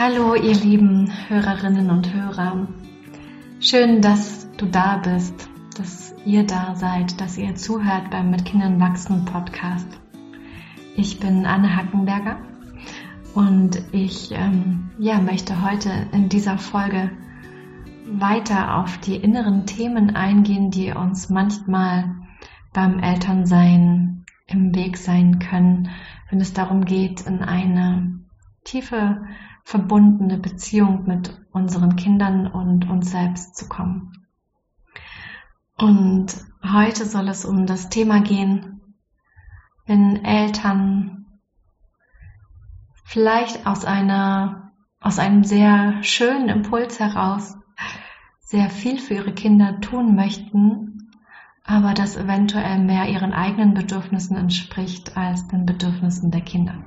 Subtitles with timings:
[0.00, 2.68] Hallo, ihr lieben Hörerinnen und Hörer.
[3.58, 8.78] Schön, dass du da bist, dass ihr da seid, dass ihr zuhört beim Mit Kindern
[8.78, 9.88] wachsen Podcast.
[10.94, 12.38] Ich bin Anne Hackenberger
[13.34, 17.10] und ich ähm, ja, möchte heute in dieser Folge
[18.06, 22.14] weiter auf die inneren Themen eingehen, die uns manchmal
[22.72, 25.88] beim Elternsein im Weg sein können,
[26.30, 28.20] wenn es darum geht, in eine
[28.62, 29.22] tiefe
[29.68, 34.26] verbundene Beziehung mit unseren Kindern und uns selbst zu kommen.
[35.76, 38.80] Und heute soll es um das Thema gehen,
[39.84, 41.26] wenn Eltern
[43.04, 47.54] vielleicht aus einer, aus einem sehr schönen Impuls heraus
[48.40, 51.10] sehr viel für ihre Kinder tun möchten,
[51.62, 56.86] aber das eventuell mehr ihren eigenen Bedürfnissen entspricht als den Bedürfnissen der Kinder.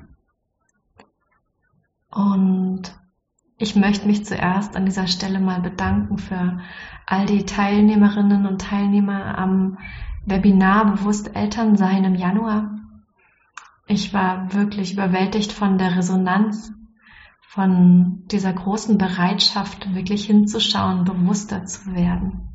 [2.12, 2.84] Und
[3.58, 6.60] ich möchte mich zuerst an dieser Stelle mal bedanken für
[7.06, 9.78] all die Teilnehmerinnen und Teilnehmer am
[10.26, 12.76] Webinar Bewusst Eltern sein im Januar.
[13.88, 16.74] Ich war wirklich überwältigt von der Resonanz,
[17.48, 22.52] von dieser großen Bereitschaft, wirklich hinzuschauen, bewusster zu werden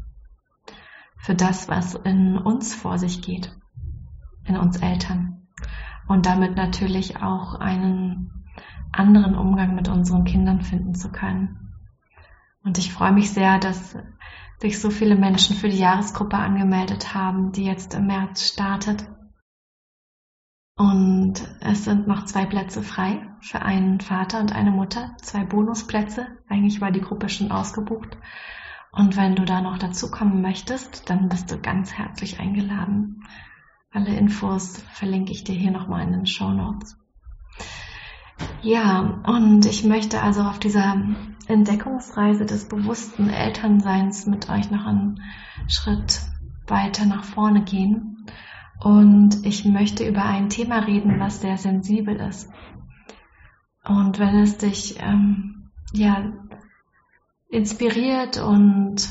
[1.26, 3.52] für das, was in uns vor sich geht,
[4.44, 5.48] in uns Eltern.
[6.06, 8.35] Und damit natürlich auch einen
[8.98, 11.72] anderen Umgang mit unseren Kindern finden zu können.
[12.64, 13.96] Und ich freue mich sehr, dass
[14.58, 19.06] sich so viele Menschen für die Jahresgruppe angemeldet haben, die jetzt im März startet.
[20.76, 26.26] Und es sind noch zwei Plätze frei für einen Vater und eine Mutter, zwei Bonusplätze.
[26.48, 28.18] Eigentlich war die Gruppe schon ausgebucht.
[28.92, 33.22] Und wenn du da noch dazukommen möchtest, dann bist du ganz herzlich eingeladen.
[33.90, 36.98] Alle Infos verlinke ich dir hier nochmal in den Show Notes.
[38.62, 40.96] Ja, und ich möchte also auf dieser
[41.46, 45.22] Entdeckungsreise des bewussten Elternseins mit euch noch einen
[45.68, 46.20] Schritt
[46.66, 48.26] weiter nach vorne gehen.
[48.80, 52.50] Und ich möchte über ein Thema reden, was sehr sensibel ist.
[53.84, 56.32] Und wenn es dich ähm, ja
[57.48, 59.08] inspiriert und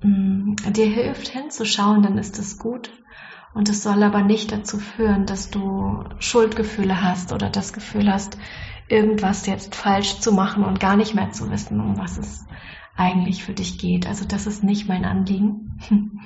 [0.00, 2.90] mh, mm, dir hilft hinzuschauen, dann ist es gut.
[3.54, 8.36] Und es soll aber nicht dazu führen, dass du Schuldgefühle hast oder das Gefühl hast,
[8.88, 12.44] irgendwas jetzt falsch zu machen und gar nicht mehr zu wissen, um was es
[12.96, 14.06] eigentlich für dich geht.
[14.06, 15.78] Also das ist nicht mein Anliegen.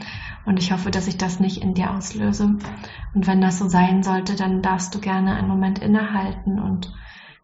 [0.45, 2.57] Und ich hoffe, dass ich das nicht in dir auslöse.
[3.15, 6.93] Und wenn das so sein sollte, dann darfst du gerne einen Moment innehalten und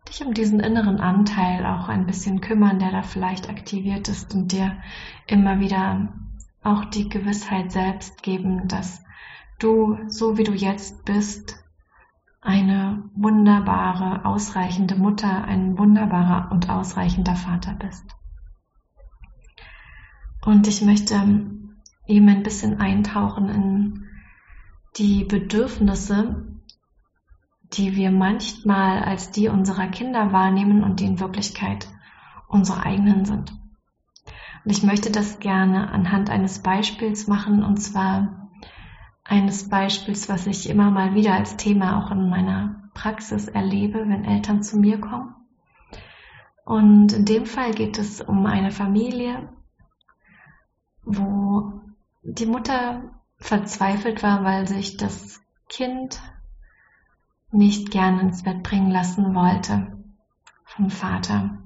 [0.09, 4.53] dich um diesen inneren Anteil auch ein bisschen kümmern, der da vielleicht aktiviert ist und
[4.53, 4.77] dir
[5.27, 6.15] immer wieder
[6.63, 9.03] auch die Gewissheit selbst geben, dass
[9.59, 11.57] du, so wie du jetzt bist,
[12.41, 18.05] eine wunderbare, ausreichende Mutter, ein wunderbarer und ausreichender Vater bist.
[20.45, 21.15] Und ich möchte
[22.07, 24.05] eben ein bisschen eintauchen in
[24.99, 26.47] die Bedürfnisse,
[27.73, 31.89] die wir manchmal als die unserer Kinder wahrnehmen und die in Wirklichkeit
[32.47, 33.53] unsere eigenen sind.
[34.65, 38.44] Und ich möchte das gerne anhand eines Beispiels machen, und zwar
[39.25, 44.25] eines Beispiels, was ich immer mal wieder als Thema auch in meiner Praxis erlebe, wenn
[44.25, 45.35] Eltern zu mir kommen.
[46.65, 49.49] Und in dem Fall geht es um eine Familie,
[51.03, 51.81] wo
[52.23, 53.03] die Mutter
[53.37, 56.21] verzweifelt war, weil sich das Kind
[57.51, 59.99] nicht gern ins Bett bringen lassen wollte
[60.65, 61.59] vom Vater.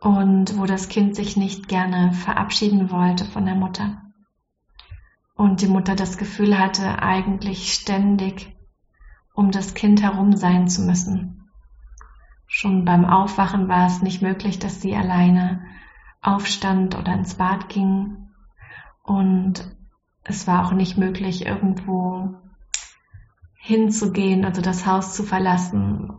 [0.00, 4.07] Und wo das Kind sich nicht gerne verabschieden wollte von der Mutter.
[5.38, 8.52] Und die Mutter das Gefühl hatte, eigentlich ständig
[9.34, 11.48] um das Kind herum sein zu müssen.
[12.48, 15.64] Schon beim Aufwachen war es nicht möglich, dass sie alleine
[16.20, 18.30] aufstand oder ins Bad ging.
[19.04, 19.76] Und
[20.24, 22.34] es war auch nicht möglich, irgendwo
[23.54, 26.18] hinzugehen, also das Haus zu verlassen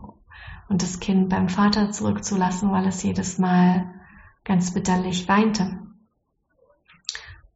[0.70, 3.92] und das Kind beim Vater zurückzulassen, weil es jedes Mal
[4.44, 5.78] ganz bitterlich weinte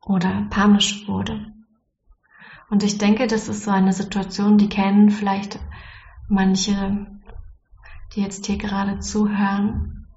[0.05, 1.54] oder panisch wurde.
[2.75, 5.61] Und ich denke, das ist so eine Situation, die kennen vielleicht
[6.27, 7.07] manche,
[8.13, 10.09] die jetzt hier gerade zuhören.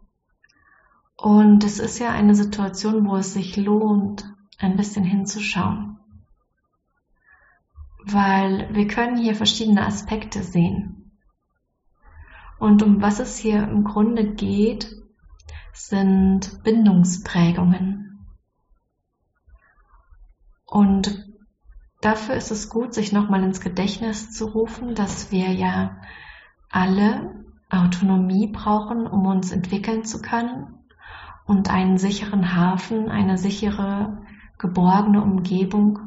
[1.15, 4.25] Und es ist ja eine Situation, wo es sich lohnt,
[4.57, 6.00] ein bisschen hinzuschauen.
[8.04, 11.12] Weil wir können hier verschiedene Aspekte sehen.
[12.57, 14.95] Und um was es hier im Grunde geht,
[15.74, 18.25] sind Bindungsprägungen.
[20.65, 21.37] Und
[22.01, 25.97] dafür ist es gut, sich nochmal ins Gedächtnis zu rufen, dass wir ja
[26.69, 30.75] alle Autonomie brauchen, um uns entwickeln zu können
[31.45, 34.21] und einen sicheren Hafen, eine sichere,
[34.57, 35.99] geborgene Umgebung,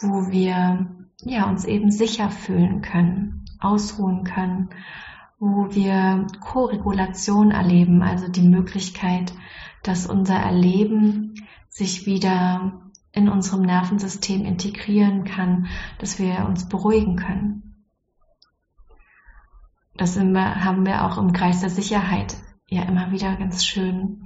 [0.00, 0.86] wo wir
[1.22, 4.70] ja, uns eben sicher fühlen können, ausruhen können,
[5.38, 9.32] wo wir Koregulation erleben, also die Möglichkeit,
[9.82, 11.34] dass unser Erleben
[11.68, 12.87] sich wieder
[13.18, 15.66] in unserem Nervensystem integrieren kann,
[15.98, 17.84] dass wir uns beruhigen können.
[19.96, 22.36] Das haben wir auch im Kreis der Sicherheit
[22.68, 24.24] ja immer wieder ganz schön.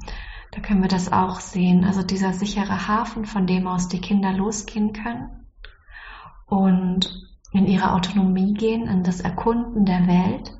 [0.50, 1.84] Da können wir das auch sehen.
[1.84, 5.46] Also dieser sichere Hafen, von dem aus die Kinder losgehen können
[6.46, 7.10] und
[7.52, 10.52] in ihre Autonomie gehen, in das Erkunden der Welt,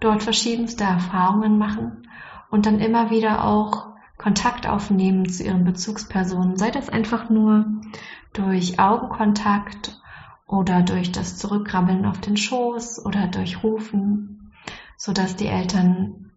[0.00, 2.08] dort verschiedenste Erfahrungen machen
[2.50, 3.91] und dann immer wieder auch
[4.22, 7.66] Kontakt aufnehmen zu ihren Bezugspersonen, sei das einfach nur
[8.32, 10.00] durch Augenkontakt
[10.46, 14.52] oder durch das Zurückkrabbeln auf den Schoß oder durch Rufen,
[14.96, 16.30] so dass die Eltern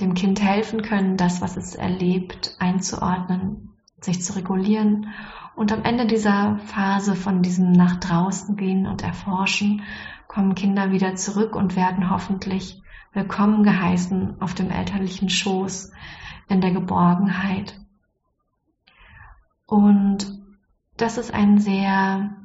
[0.00, 5.08] dem Kind helfen können, das, was es erlebt, einzuordnen, sich zu regulieren
[5.56, 9.82] und am Ende dieser Phase von diesem nach draußen gehen und erforschen,
[10.28, 12.80] kommen Kinder wieder zurück und werden hoffentlich
[13.12, 15.92] willkommen geheißen auf dem elterlichen Schoß,
[16.48, 17.78] in der Geborgenheit.
[19.66, 20.42] Und
[20.96, 22.36] das ist ein sehr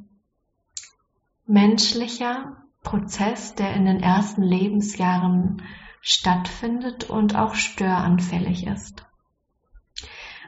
[1.46, 5.62] menschlicher Prozess, der in den ersten Lebensjahren
[6.02, 9.06] stattfindet und auch störanfällig ist.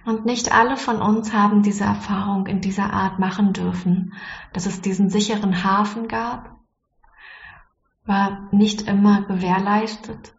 [0.05, 4.13] Und nicht alle von uns haben diese Erfahrung in dieser Art machen dürfen,
[4.53, 6.57] dass es diesen sicheren Hafen gab,
[8.05, 10.33] war nicht immer gewährleistet.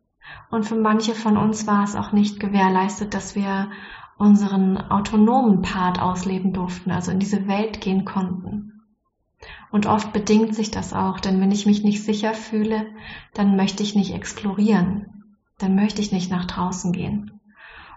[0.50, 3.70] Und für manche von uns war es auch nicht gewährleistet, dass wir
[4.18, 8.82] unseren autonomen Part ausleben durften, also in diese Welt gehen konnten.
[9.70, 12.86] Und oft bedingt sich das auch, denn wenn ich mich nicht sicher fühle,
[13.32, 15.24] dann möchte ich nicht explorieren,
[15.58, 17.40] dann möchte ich nicht nach draußen gehen.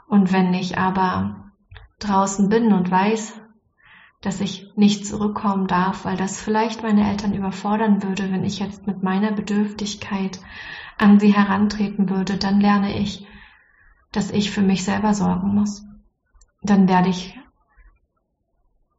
[0.07, 1.51] Und wenn ich aber
[1.99, 3.33] draußen bin und weiß,
[4.21, 8.87] dass ich nicht zurückkommen darf, weil das vielleicht meine Eltern überfordern würde, wenn ich jetzt
[8.87, 10.39] mit meiner Bedürftigkeit
[10.97, 13.25] an sie herantreten würde, dann lerne ich,
[14.11, 15.85] dass ich für mich selber sorgen muss.
[16.61, 17.37] Dann werde ich,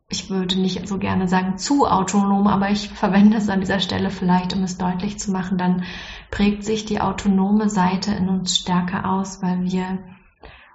[0.08, 4.11] ich würde nicht so gerne sagen zu autonom, aber ich verwende es an dieser Stelle
[4.11, 5.85] vielleicht, um es deutlich zu machen, dann
[6.31, 9.99] prägt sich die autonome Seite in uns stärker aus, weil wir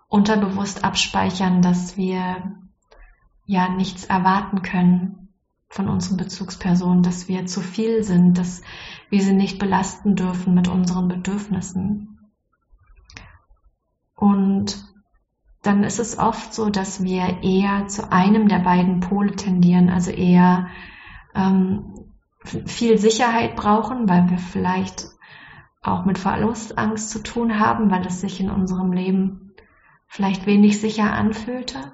[0.08, 2.56] unterbewusst abspeichern, dass wir
[3.46, 5.19] ja nichts erwarten können
[5.70, 8.64] von unseren Bezugspersonen, dass wir zu viel sind, dass
[9.10, 12.20] wir sie nicht belasten dürfen mit unseren Bedürfnissen.
[14.16, 14.84] Und
[15.62, 20.10] dann ist es oft so, dass wir eher zu einem der beiden Pole tendieren, also
[20.10, 20.68] eher
[21.36, 22.14] ähm,
[22.44, 25.10] viel Sicherheit brauchen, weil wir vielleicht
[25.82, 29.54] auch mit Verlustangst zu tun haben, weil es sich in unserem Leben
[30.08, 31.94] vielleicht wenig sicher anfühlte.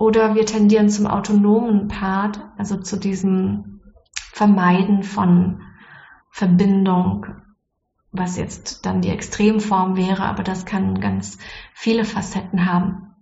[0.00, 3.82] Oder wir tendieren zum autonomen Part, also zu diesem
[4.32, 5.60] Vermeiden von
[6.30, 7.26] Verbindung,
[8.10, 11.36] was jetzt dann die Extremform wäre, aber das kann ganz
[11.74, 13.14] viele Facetten haben.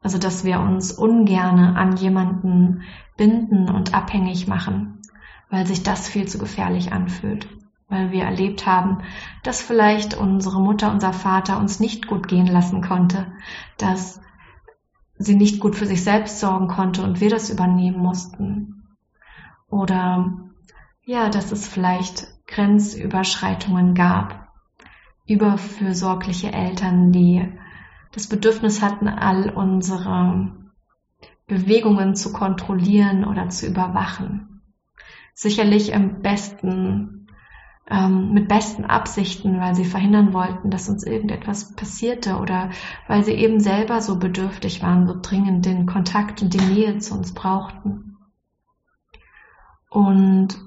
[0.00, 2.82] Also, dass wir uns ungerne an jemanden
[3.16, 5.02] binden und abhängig machen,
[5.50, 7.48] weil sich das viel zu gefährlich anfühlt.
[7.88, 8.98] Weil wir erlebt haben,
[9.42, 13.26] dass vielleicht unsere Mutter, unser Vater uns nicht gut gehen lassen konnte,
[13.78, 14.20] dass
[15.18, 18.84] sie nicht gut für sich selbst sorgen konnte und wir das übernehmen mussten.
[19.68, 20.32] Oder
[21.04, 24.48] ja, dass es vielleicht Grenzüberschreitungen gab,
[25.26, 27.52] überfürsorgliche Eltern, die
[28.12, 30.52] das Bedürfnis hatten, all unsere
[31.46, 34.62] Bewegungen zu kontrollieren oder zu überwachen.
[35.34, 37.17] Sicherlich im besten
[37.90, 42.70] ähm, mit besten Absichten, weil sie verhindern wollten, dass uns irgendetwas passierte oder
[43.06, 47.14] weil sie eben selber so bedürftig waren, so dringend den Kontakt und die Nähe zu
[47.14, 48.16] uns brauchten.
[49.90, 50.58] Und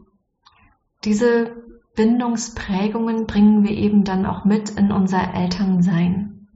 [1.04, 1.56] diese
[1.96, 6.48] Bindungsprägungen bringen wir eben dann auch mit in unser Elternsein.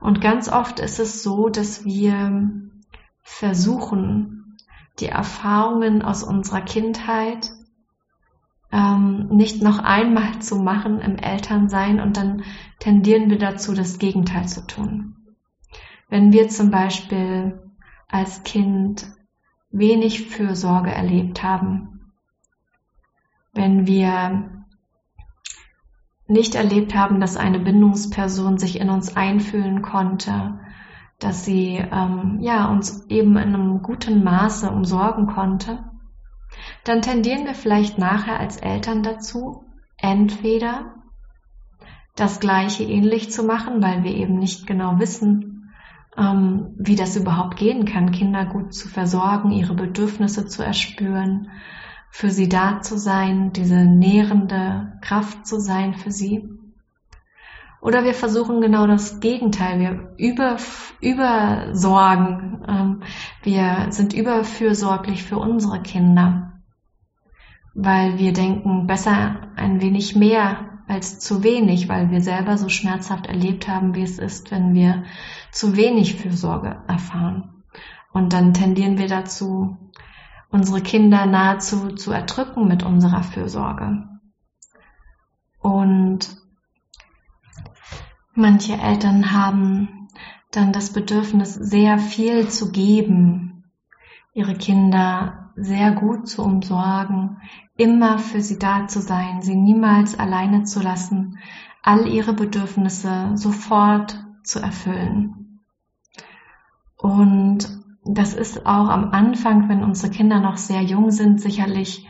[0.00, 2.50] Und ganz oft ist es so, dass wir
[3.22, 4.56] versuchen,
[5.00, 7.50] die Erfahrungen aus unserer Kindheit
[8.74, 12.42] ähm, nicht noch einmal zu machen im Elternsein und dann
[12.80, 15.14] tendieren wir dazu, das Gegenteil zu tun.
[16.08, 17.62] Wenn wir zum Beispiel
[18.08, 19.06] als Kind
[19.70, 22.10] wenig Fürsorge erlebt haben,
[23.52, 24.50] wenn wir
[26.26, 30.58] nicht erlebt haben, dass eine Bindungsperson sich in uns einfühlen konnte,
[31.20, 35.84] dass sie ähm, ja uns eben in einem guten Maße umsorgen konnte,
[36.84, 39.64] dann tendieren wir vielleicht nachher als Eltern dazu,
[39.96, 40.94] entweder
[42.16, 45.72] das Gleiche ähnlich zu machen, weil wir eben nicht genau wissen,
[46.16, 51.50] ähm, wie das überhaupt gehen kann, Kinder gut zu versorgen, ihre Bedürfnisse zu erspüren,
[52.10, 56.48] für sie da zu sein, diese nährende Kraft zu sein für sie.
[57.80, 59.78] Oder wir versuchen genau das Gegenteil.
[59.78, 60.56] Wir über,
[61.00, 62.64] übersorgen.
[62.66, 63.02] Ähm,
[63.42, 66.53] wir sind überfürsorglich für unsere Kinder,
[67.74, 73.26] weil wir denken, besser ein wenig mehr als zu wenig, weil wir selber so schmerzhaft
[73.26, 75.04] erlebt haben, wie es ist, wenn wir
[75.50, 77.64] zu wenig Fürsorge erfahren.
[78.12, 79.76] Und dann tendieren wir dazu,
[80.50, 84.04] unsere Kinder nahezu zu erdrücken mit unserer Fürsorge.
[85.58, 86.36] Und
[88.34, 90.08] manche Eltern haben
[90.52, 93.64] dann das Bedürfnis, sehr viel zu geben,
[94.32, 97.38] ihre Kinder sehr gut zu umsorgen,
[97.76, 101.38] immer für sie da zu sein, sie niemals alleine zu lassen,
[101.82, 105.60] all ihre Bedürfnisse sofort zu erfüllen.
[106.96, 107.68] Und
[108.04, 112.06] das ist auch am Anfang, wenn unsere Kinder noch sehr jung sind, sicherlich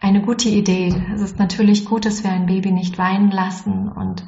[0.00, 0.94] eine gute Idee.
[1.14, 4.26] Es ist natürlich gut, dass wir ein Baby nicht weinen lassen und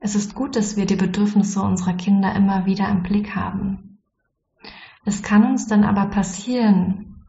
[0.00, 3.98] es ist gut, dass wir die Bedürfnisse unserer Kinder immer wieder im Blick haben.
[5.04, 7.19] Es kann uns dann aber passieren,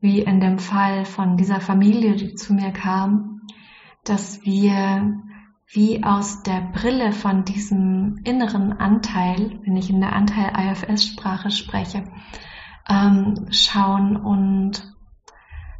[0.00, 3.42] wie in dem Fall von dieser Familie, die zu mir kam,
[4.04, 5.20] dass wir
[5.72, 12.04] wie aus der Brille von diesem inneren Anteil, wenn ich in der Anteil IFS-Sprache spreche,
[12.88, 14.94] ähm, schauen und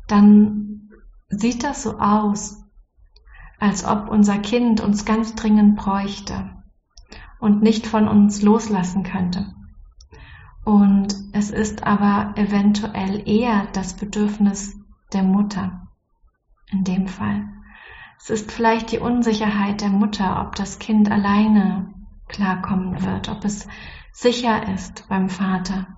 [0.07, 0.91] dann
[1.29, 2.63] sieht das so aus,
[3.59, 6.51] als ob unser Kind uns ganz dringend bräuchte
[7.41, 9.55] und nicht von uns loslassen könnte.
[10.71, 14.79] Und es ist aber eventuell eher das Bedürfnis
[15.13, 15.89] der Mutter
[16.71, 17.49] in dem Fall.
[18.21, 21.93] Es ist vielleicht die Unsicherheit der Mutter, ob das Kind alleine
[22.29, 23.67] klarkommen wird, ob es
[24.13, 25.89] sicher ist beim Vater.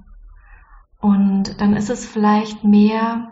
[1.03, 3.29] Und dann ist es vielleicht mehr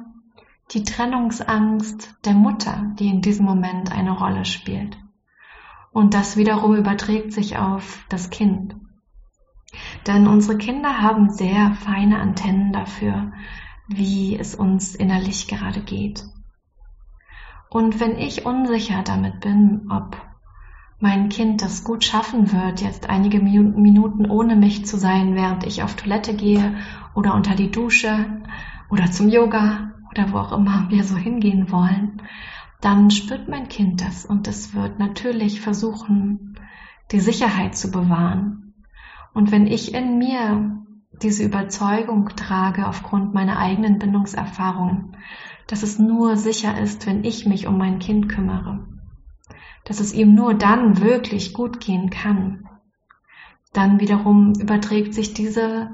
[0.72, 4.98] die Trennungsangst der Mutter, die in diesem Moment eine Rolle spielt.
[5.90, 8.76] Und das wiederum überträgt sich auf das Kind.
[10.06, 13.32] Denn unsere Kinder haben sehr feine Antennen dafür,
[13.88, 16.24] wie es uns innerlich gerade geht.
[17.70, 20.16] Und wenn ich unsicher damit bin, ob
[20.98, 25.82] mein Kind das gut schaffen wird, jetzt einige Minuten ohne mich zu sein, während ich
[25.82, 26.76] auf Toilette gehe
[27.14, 28.42] oder unter die Dusche
[28.90, 32.22] oder zum Yoga oder wo auch immer wir so hingehen wollen,
[32.80, 36.58] dann spürt mein Kind das und es wird natürlich versuchen,
[37.12, 38.69] die Sicherheit zu bewahren
[39.32, 40.76] und wenn ich in mir
[41.22, 45.16] diese Überzeugung trage aufgrund meiner eigenen Bindungserfahrungen,
[45.66, 48.86] dass es nur sicher ist, wenn ich mich um mein Kind kümmere,
[49.84, 52.68] dass es ihm nur dann wirklich gut gehen kann,
[53.72, 55.90] dann wiederum überträgt sich diese,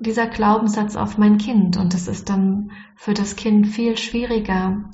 [0.00, 1.76] dieser Glaubenssatz auf mein Kind.
[1.76, 4.90] Und es ist dann für das Kind viel schwieriger,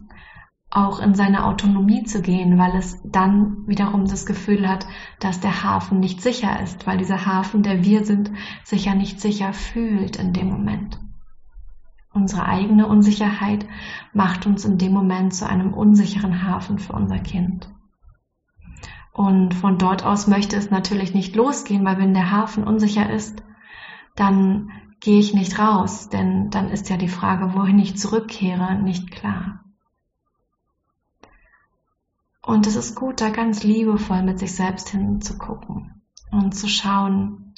[0.75, 4.87] auch in seine Autonomie zu gehen, weil es dann wiederum das Gefühl hat,
[5.21, 8.33] dass der Hafen nicht sicher ist, weil dieser Hafen, der wir sind,
[8.65, 10.99] sich ja nicht sicher fühlt in dem Moment.
[12.15, 13.67] Unsere eigene Unsicherheit
[14.15, 17.69] macht uns in dem Moment zu einem unsicheren Hafen für unser Kind.
[19.13, 23.43] Und von dort aus möchte es natürlich nicht losgehen, weil wenn der Hafen unsicher ist,
[24.17, 29.11] dann gehe ich nicht raus, denn dann ist ja die Frage, wohin ich zurückkehre, nicht
[29.11, 29.62] klar.
[32.45, 37.55] Und es ist gut, da ganz liebevoll mit sich selbst hinzugucken und zu schauen,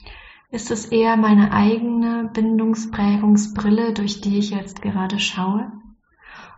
[0.51, 5.73] ist es eher meine eigene Bindungsprägungsbrille, durch die ich jetzt gerade schaue?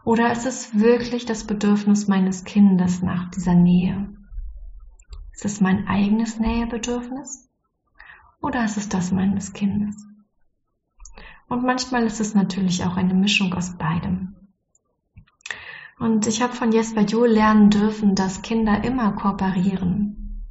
[0.04, 4.14] Oder ist es wirklich das Bedürfnis meines Kindes nach dieser Nähe?
[5.32, 7.50] Ist es mein eigenes Nähebedürfnis?
[8.40, 10.06] Oder ist es das meines Kindes?
[11.48, 14.35] Und manchmal ist es natürlich auch eine Mischung aus beidem.
[15.98, 20.44] Und ich habe von Jesper Juhl lernen dürfen, dass Kinder immer kooperieren.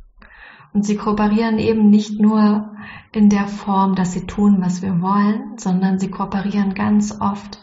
[0.73, 2.75] Und sie kooperieren eben nicht nur
[3.11, 7.61] in der Form, dass sie tun, was wir wollen, sondern sie kooperieren ganz oft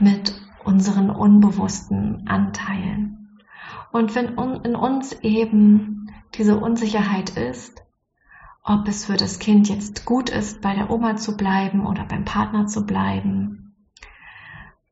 [0.00, 3.38] mit unseren unbewussten Anteilen.
[3.92, 7.82] Und wenn in uns eben diese Unsicherheit ist,
[8.62, 12.24] ob es für das Kind jetzt gut ist, bei der Oma zu bleiben oder beim
[12.24, 13.67] Partner zu bleiben,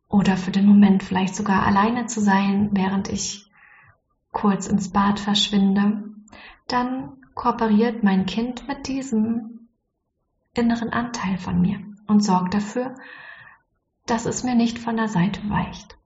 [0.09, 3.51] oder für den Moment vielleicht sogar alleine zu sein, während ich
[4.33, 6.05] kurz ins Bad verschwinde,
[6.69, 9.69] dann kooperiert mein Kind mit diesem
[10.55, 12.95] inneren Anteil von mir und sorgt dafür,
[14.07, 15.99] dass es mir nicht von der Seite weicht.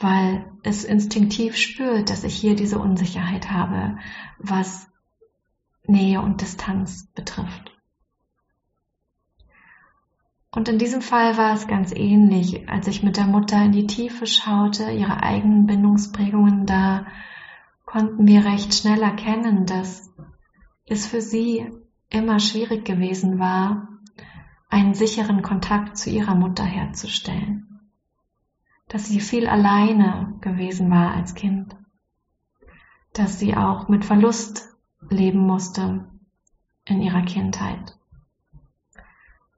[0.00, 3.98] weil es instinktiv spürt, dass ich hier diese Unsicherheit habe,
[4.38, 4.90] was
[5.86, 7.70] Nähe und Distanz betrifft.
[10.52, 13.86] Und in diesem Fall war es ganz ähnlich, als ich mit der Mutter in die
[13.86, 17.06] Tiefe schaute, ihre eigenen Bindungsprägungen, da
[17.84, 20.12] konnten wir recht schnell erkennen, dass
[20.86, 21.70] es für sie
[22.08, 23.88] immer schwierig gewesen war,
[24.68, 27.80] einen sicheren Kontakt zu ihrer Mutter herzustellen.
[28.88, 31.76] Dass sie viel alleine gewesen war als Kind.
[33.12, 34.68] Dass sie auch mit Verlust
[35.08, 36.08] leben musste
[36.86, 37.99] in ihrer Kindheit.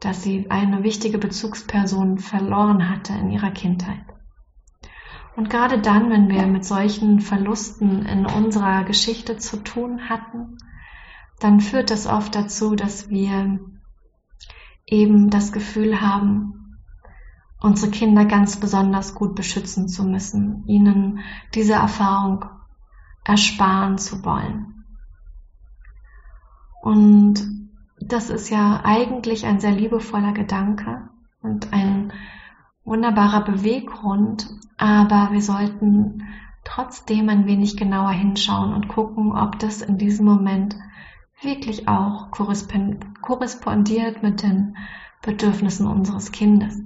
[0.03, 4.05] Dass sie eine wichtige Bezugsperson verloren hatte in ihrer Kindheit.
[5.37, 10.59] Und gerade dann, wenn wir mit solchen Verlusten in unserer Geschichte zu tun hatten,
[11.39, 13.61] dann führt das oft dazu, dass wir
[14.87, 16.79] eben das Gefühl haben,
[17.61, 21.21] unsere Kinder ganz besonders gut beschützen zu müssen, ihnen
[21.55, 22.45] diese Erfahrung
[23.25, 24.85] ersparen zu wollen.
[26.83, 27.41] Und
[28.13, 31.09] das ist ja eigentlich ein sehr liebevoller Gedanke
[31.41, 32.13] und ein
[32.85, 36.29] wunderbarer Beweggrund, aber wir sollten
[36.65, 40.77] trotzdem ein wenig genauer hinschauen und gucken, ob das in diesem Moment
[41.41, 44.77] wirklich auch korrespondiert mit den
[45.23, 46.81] Bedürfnissen unseres Kindes.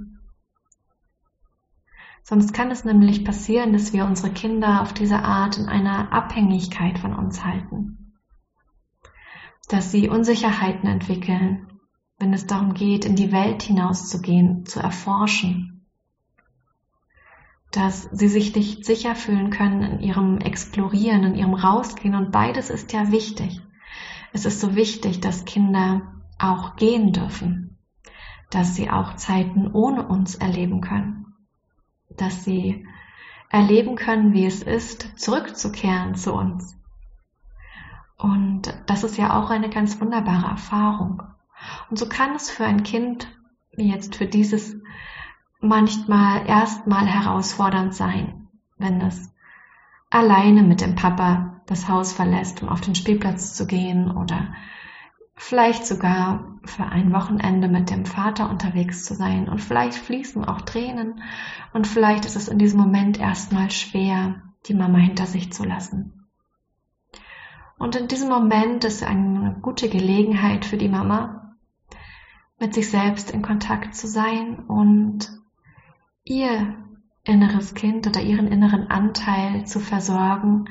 [2.23, 6.99] Sonst kann es nämlich passieren, dass wir unsere Kinder auf diese Art in einer Abhängigkeit
[6.99, 8.06] von uns halten.
[9.69, 11.67] Dass sie Unsicherheiten entwickeln,
[12.19, 15.87] wenn es darum geht, in die Welt hinauszugehen, zu erforschen.
[17.73, 22.71] Dass sie sich nicht sicher fühlen können in ihrem Explorieren, in ihrem Rausgehen und beides
[22.71, 23.61] ist ja wichtig.
[24.33, 26.03] Es ist so wichtig, dass Kinder
[26.39, 27.79] auch gehen dürfen,
[28.51, 31.35] dass sie auch Zeiten ohne uns erleben können,
[32.11, 32.87] dass sie
[33.51, 36.77] erleben können, wie es ist, zurückzukehren zu uns.
[38.19, 41.23] Und das ist ja auch eine ganz wunderbare Erfahrung.
[41.91, 43.29] Und so kann es für ein Kind,
[43.73, 44.77] wie jetzt für dieses,
[45.61, 48.49] manchmal erstmal herausfordernd sein,
[48.79, 49.33] wenn es
[50.11, 54.55] alleine mit dem Papa das Haus verlässt, um auf den Spielplatz zu gehen oder
[55.35, 60.63] vielleicht sogar für ein Wochenende mit dem Vater unterwegs zu sein und vielleicht fließen auch
[60.63, 61.23] Tränen
[61.73, 66.16] und vielleicht ist es in diesem Moment erstmal schwer, die Mama hinter sich zu lassen.
[67.79, 71.57] Und in diesem Moment ist eine gute Gelegenheit für die Mama,
[72.59, 75.31] mit sich selbst in Kontakt zu sein und
[76.25, 76.75] ihr
[77.25, 80.67] inneres Kind oder ihren inneren Anteil zu versorgen,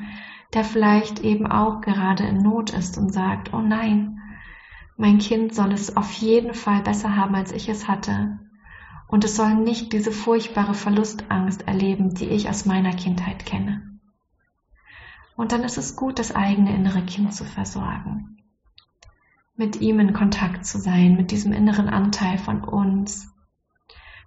[0.52, 4.18] der vielleicht eben auch gerade in Not ist und sagt, oh nein,
[4.96, 8.40] mein Kind soll es auf jeden Fall besser haben, als ich es hatte.
[9.08, 13.95] Und es soll nicht diese furchtbare Verlustangst erleben, die ich aus meiner Kindheit kenne.
[15.36, 18.38] Und dann ist es gut, das eigene innere Kind zu versorgen.
[19.54, 23.32] Mit ihm in Kontakt zu sein, mit diesem inneren Anteil von uns,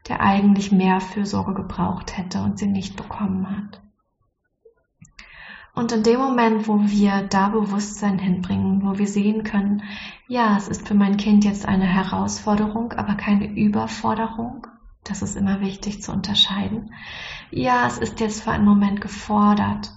[0.08, 3.82] der eigentlich mehr Fürsorge gebraucht hätte und sie nicht bekommen hat.
[5.76, 9.84] Und in dem Moment, wo wir da Bewusstsein hinbringen, wo wir sehen können,
[10.28, 14.68] ja, es ist für mein Kind jetzt eine Herausforderung, aber keine Überforderung,
[15.04, 16.94] das ist immer wichtig zu unterscheiden.
[17.52, 19.92] Ja, es ist jetzt für einen Moment gefordert.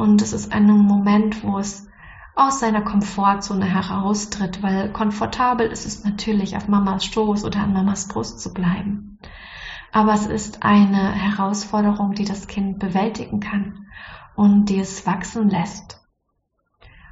[0.00, 1.86] Und es ist ein Moment, wo es
[2.34, 8.08] aus seiner Komfortzone heraustritt, weil komfortabel ist es natürlich, auf Mamas Stoß oder an Mamas
[8.08, 9.18] Brust zu bleiben.
[9.92, 13.88] Aber es ist eine Herausforderung, die das Kind bewältigen kann
[14.36, 16.00] und die es wachsen lässt.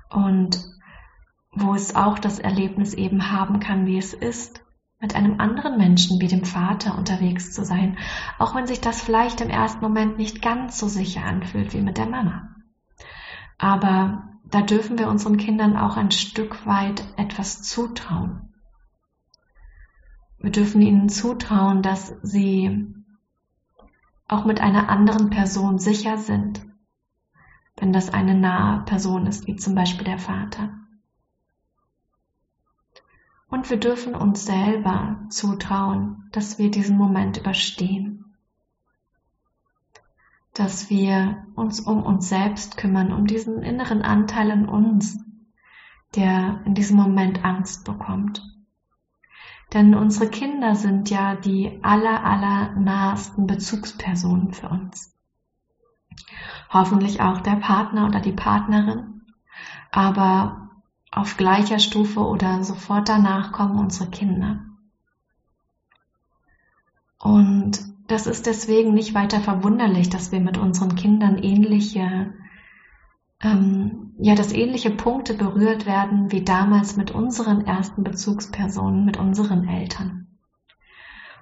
[0.09, 0.59] Und
[1.53, 4.65] wo es auch das Erlebnis eben haben kann, wie es ist,
[4.99, 7.99] mit einem anderen Menschen wie dem Vater unterwegs zu sein,
[8.39, 11.99] auch wenn sich das vielleicht im ersten Moment nicht ganz so sicher anfühlt wie mit
[11.99, 12.55] der Mama.
[13.59, 18.55] Aber da dürfen wir unseren Kindern auch ein Stück weit etwas zutrauen.
[20.39, 22.95] Wir dürfen ihnen zutrauen, dass sie
[24.29, 26.65] auch mit einer anderen Person sicher sind,
[27.77, 30.75] wenn das eine nahe Person ist, wie zum Beispiel der Vater.
[33.49, 38.28] Und wir dürfen uns selber zutrauen, dass wir diesen Moment überstehen.
[40.59, 45.19] Dass wir uns um uns selbst kümmern, um diesen inneren Anteil in uns,
[46.15, 48.43] der in diesem Moment Angst bekommt.
[49.73, 55.19] Denn unsere Kinder sind ja die aller, aller nahesten Bezugspersonen für uns
[56.71, 59.23] hoffentlich auch der Partner oder die Partnerin,
[59.91, 60.71] aber
[61.11, 64.61] auf gleicher Stufe oder sofort danach kommen unsere Kinder.
[67.19, 72.33] Und das ist deswegen nicht weiter verwunderlich, dass wir mit unseren Kindern ähnliche,
[73.43, 79.69] ähm, ja, dass ähnliche Punkte berührt werden wie damals mit unseren ersten Bezugspersonen, mit unseren
[79.69, 80.27] Eltern.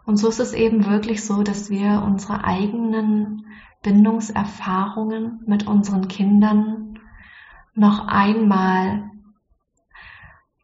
[0.04, 3.46] Und so ist es eben wirklich so, dass wir unsere eigenen
[3.82, 6.98] Bindungserfahrungen mit unseren Kindern
[7.74, 9.10] noch einmal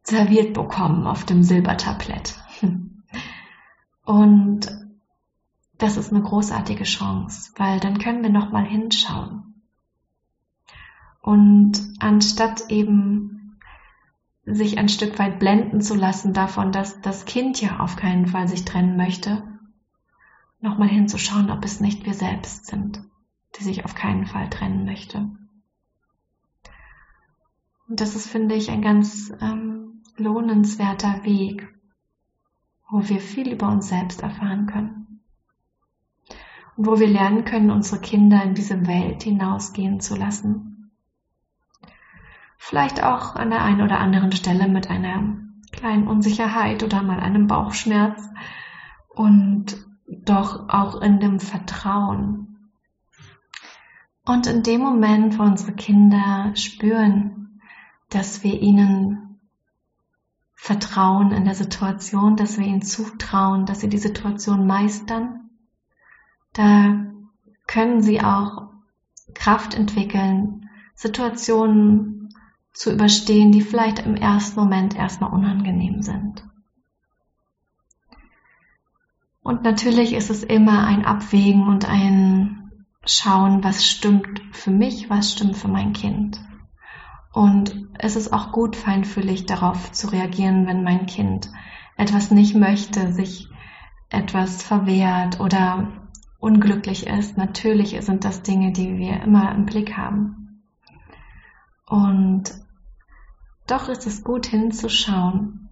[0.03, 2.41] serviert bekommen auf dem Silbertablett.
[4.05, 4.82] Und
[5.83, 9.55] das ist eine großartige Chance, weil dann können wir noch mal hinschauen.
[11.21, 13.59] Und anstatt eben
[14.45, 18.47] sich ein Stück weit blenden zu lassen davon, dass das Kind ja auf keinen Fall
[18.47, 19.43] sich trennen möchte,
[20.61, 23.03] noch mal hinzuschauen, ob es nicht wir selbst sind,
[23.59, 25.31] die sich auf keinen Fall trennen möchte.
[27.89, 31.69] Und das ist, finde ich, ein ganz ähm, lohnenswerter Weg,
[32.89, 35.02] wo wir viel über uns selbst erfahren können.
[36.85, 40.91] Wo wir lernen können, unsere Kinder in diese Welt hinausgehen zu lassen.
[42.59, 45.37] Vielleicht auch an der einen oder anderen Stelle mit einer
[45.73, 48.23] kleinen Unsicherheit oder mal einem Bauchschmerz
[49.09, 52.71] und doch auch in dem Vertrauen.
[54.25, 57.61] Und in dem Moment, wo unsere Kinder spüren,
[58.11, 59.41] dass wir ihnen
[60.55, 65.51] Vertrauen in der Situation, dass wir ihnen zutrauen, dass sie die Situation meistern.
[66.53, 67.07] Da
[67.67, 68.69] können sie auch
[69.35, 72.35] Kraft entwickeln, Situationen
[72.73, 76.45] zu überstehen, die vielleicht im ersten Moment erstmal unangenehm sind.
[79.43, 82.71] Und natürlich ist es immer ein Abwägen und ein
[83.05, 86.41] Schauen, was stimmt für mich, was stimmt für mein Kind.
[87.33, 91.51] Und es ist auch gut, feinfühlig darauf zu reagieren, wenn mein Kind
[91.97, 93.49] etwas nicht möchte, sich
[94.11, 96.02] etwas verwehrt oder
[96.43, 97.39] unglücklich ist.
[97.39, 100.65] Natürlich sind das Dinge, die wir immer im Blick haben.
[101.87, 102.53] Und
[103.69, 105.71] doch ist es gut hinzuschauen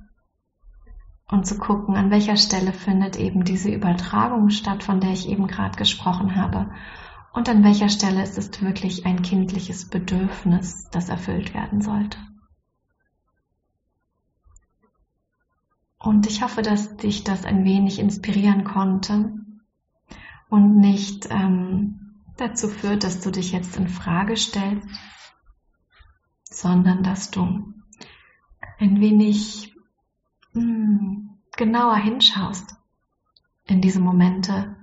[1.28, 5.48] und zu gucken, an welcher Stelle findet eben diese Übertragung statt, von der ich eben
[5.48, 6.70] gerade gesprochen habe
[7.32, 12.18] und an welcher Stelle ist es wirklich ein kindliches Bedürfnis, das erfüllt werden sollte.
[15.98, 19.32] Und ich hoffe, dass dich das ein wenig inspirieren konnte
[20.50, 24.86] und nicht ähm, dazu führt, dass du dich jetzt in Frage stellst,
[26.44, 27.72] sondern dass du
[28.78, 29.74] ein wenig
[30.52, 32.74] mh, hm, genauer hinschaust
[33.66, 34.76] in diese Momente,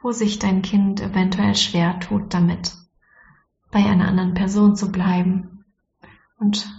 [0.00, 2.74] wo sich dein Kind eventuell schwer tut damit,
[3.70, 5.64] bei einer anderen Person zu bleiben
[6.38, 6.70] und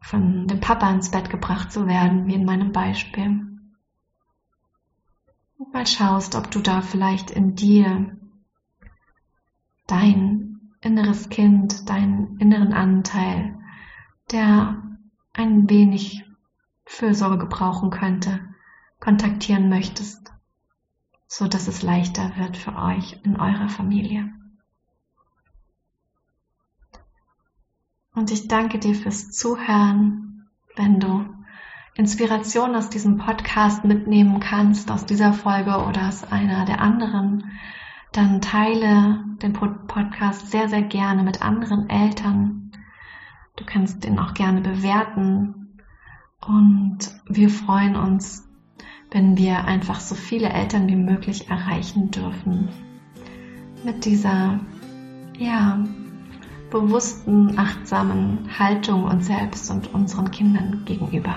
[0.00, 3.53] von dem Papa ins Bett gebracht zu werden, wie in meinem Beispiel.
[5.64, 8.16] Und mal schaust, ob du da vielleicht in dir
[9.86, 13.58] dein inneres Kind, deinen inneren Anteil,
[14.30, 14.82] der
[15.32, 16.24] ein wenig
[16.84, 18.40] Fürsorge brauchen könnte,
[19.00, 20.24] kontaktieren möchtest
[21.34, 24.32] so dass es leichter wird für euch in eurer Familie.
[28.14, 31.33] Und ich danke dir fürs Zuhören, wenn du
[31.96, 37.52] Inspiration aus diesem Podcast mitnehmen kannst, aus dieser Folge oder aus einer der anderen,
[38.12, 42.72] dann teile den Podcast sehr, sehr gerne mit anderen Eltern.
[43.56, 45.78] Du kannst den auch gerne bewerten
[46.40, 48.44] und wir freuen uns
[49.14, 52.68] wenn wir einfach so viele Eltern wie möglich erreichen dürfen.
[53.84, 54.58] Mit dieser,
[55.38, 55.78] ja,
[56.68, 61.36] bewussten, achtsamen Haltung uns selbst und unseren Kindern gegenüber.